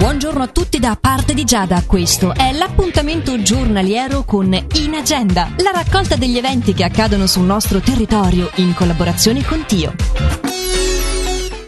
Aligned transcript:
Buongiorno 0.00 0.42
a 0.42 0.46
tutti 0.46 0.78
da 0.78 0.96
parte 0.98 1.34
di 1.34 1.44
Giada, 1.44 1.82
questo 1.86 2.32
è 2.34 2.52
l'appuntamento 2.52 3.42
giornaliero 3.42 4.24
con 4.24 4.46
In 4.54 4.94
Agenda, 4.94 5.52
la 5.58 5.72
raccolta 5.72 6.16
degli 6.16 6.38
eventi 6.38 6.72
che 6.72 6.84
accadono 6.84 7.26
sul 7.26 7.44
nostro 7.44 7.80
territorio 7.80 8.50
in 8.54 8.72
collaborazione 8.72 9.44
con 9.44 9.62
Tio. 9.66 9.92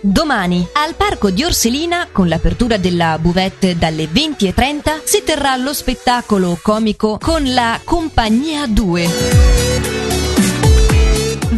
Domani, 0.00 0.66
al 0.72 0.94
parco 0.94 1.30
di 1.30 1.44
Orselina, 1.44 2.08
con 2.10 2.26
l'apertura 2.26 2.78
della 2.78 3.18
buvette 3.20 3.76
dalle 3.76 4.06
20.30, 4.06 5.02
si 5.04 5.22
terrà 5.22 5.54
lo 5.56 5.74
spettacolo 5.74 6.58
comico 6.62 7.18
con 7.20 7.52
la 7.52 7.78
Compagnia 7.84 8.66
2. 8.66 9.61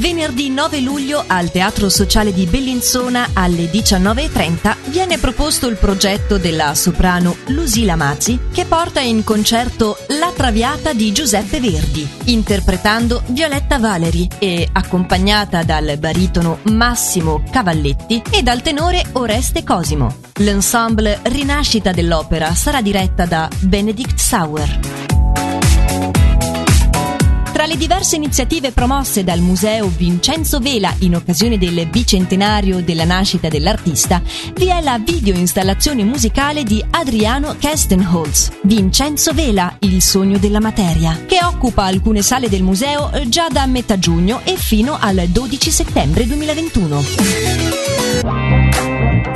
Venerdì 0.05 0.51
9 0.51 0.81
luglio 0.81 1.25
al 1.27 1.51
Teatro 1.51 1.89
Sociale 1.89 2.35
di 2.35 2.45
Bellinzona 2.45 3.31
alle 3.33 3.71
19.30 3.71 4.91
viene 4.91 5.17
proposto 5.17 5.67
il 5.67 5.77
progetto 5.77 6.37
della 6.37 6.75
soprano 6.75 7.35
Lucila 7.47 7.97
Mazzi 7.97 8.39
che 8.53 8.67
porta 8.67 9.01
in 9.01 9.25
concerto 9.25 9.97
La 10.21 10.31
Traviata 10.31 10.93
di 10.93 11.11
Giuseppe 11.11 11.59
Verdi, 11.59 12.07
interpretando 12.25 13.23
Violetta 13.29 13.79
Valeri 13.79 14.29
e 14.39 14.69
accompagnata 14.71 15.63
dal 15.63 15.97
baritono 15.99 16.59
Massimo 16.65 17.43
Cavalletti 17.51 18.23
e 18.31 18.43
dal 18.43 18.61
tenore 18.61 19.03
Oreste 19.13 19.65
Cosimo. 19.65 20.17
L'ensemble 20.35 21.21
Rinascita 21.23 21.93
dell'opera 21.93 22.55
sarà 22.55 22.83
diretta 22.83 23.25
da 23.25 23.49
Benedict 23.61 24.19
Sauer. 24.19 25.04
Tra 27.65 27.73
le 27.73 27.79
diverse 27.79 28.17
iniziative 28.17 28.73
promosse 28.73 29.25
dal 29.25 29.41
Museo 29.41 29.89
Vincenzo 29.89 30.59
Vela 30.59 30.95
in 30.99 31.15
occasione 31.15 31.57
del 31.57 31.87
bicentenario 31.87 32.83
della 32.83 33.07
nascita 33.07 33.49
dell'artista, 33.49 34.21
vi 34.53 34.67
è 34.67 34.83
la 34.83 34.99
videoinstallazione 35.03 36.05
musicale 36.05 36.63
di 36.63 36.85
Adriano 36.91 37.57
Kestenholz, 37.59 38.51
Vincenzo 38.65 39.33
Vela, 39.33 39.75
il 39.79 40.03
sogno 40.03 40.37
della 40.37 40.61
materia, 40.61 41.25
che 41.25 41.39
occupa 41.43 41.85
alcune 41.85 42.21
sale 42.21 42.51
del 42.51 42.63
museo 42.63 43.11
già 43.29 43.49
da 43.49 43.65
metà 43.65 43.99
giugno 43.99 44.43
e 44.45 44.57
fino 44.57 44.99
al 45.01 45.27
12 45.27 45.71
settembre 45.71 46.27
2021. 46.27 48.24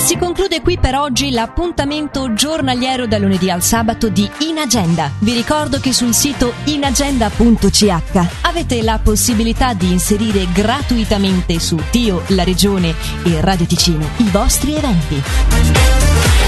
Si 0.08 0.16
conclude 0.16 0.62
qui 0.62 0.78
per 0.78 0.94
oggi 0.94 1.30
l'appuntamento 1.30 2.32
giornaliero 2.32 3.06
da 3.06 3.18
lunedì 3.18 3.50
al 3.50 3.62
sabato 3.62 4.08
di 4.08 4.26
In 4.48 4.56
Agenda. 4.56 5.10
Vi 5.18 5.34
ricordo 5.34 5.80
che 5.80 5.92
sul 5.92 6.14
sito 6.14 6.54
inagenda.ch 6.64 8.22
avete 8.40 8.80
la 8.80 8.98
possibilità 9.02 9.74
di 9.74 9.92
inserire 9.92 10.46
gratuitamente 10.50 11.58
su 11.58 11.76
Tio, 11.90 12.22
la 12.28 12.42
Regione 12.42 12.94
e 13.22 13.42
Radio 13.42 13.66
Ticino 13.66 14.08
i 14.16 14.30
vostri 14.30 14.76
eventi. 14.76 16.47